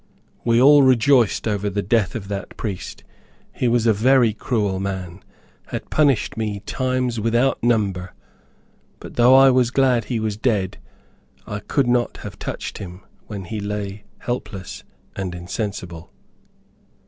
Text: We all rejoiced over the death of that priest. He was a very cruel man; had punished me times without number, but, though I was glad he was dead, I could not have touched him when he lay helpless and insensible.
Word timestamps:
We 0.43 0.59
all 0.59 0.81
rejoiced 0.81 1.47
over 1.47 1.69
the 1.69 1.83
death 1.83 2.15
of 2.15 2.27
that 2.27 2.57
priest. 2.57 3.03
He 3.53 3.67
was 3.67 3.85
a 3.85 3.93
very 3.93 4.33
cruel 4.33 4.79
man; 4.79 5.21
had 5.67 5.91
punished 5.91 6.35
me 6.35 6.61
times 6.61 7.19
without 7.19 7.61
number, 7.63 8.15
but, 8.99 9.13
though 9.15 9.35
I 9.35 9.51
was 9.51 9.69
glad 9.69 10.05
he 10.05 10.19
was 10.19 10.37
dead, 10.37 10.79
I 11.45 11.59
could 11.59 11.85
not 11.85 12.17
have 12.25 12.39
touched 12.39 12.79
him 12.79 13.01
when 13.27 13.43
he 13.43 13.59
lay 13.59 14.03
helpless 14.17 14.83
and 15.15 15.35
insensible. 15.35 16.11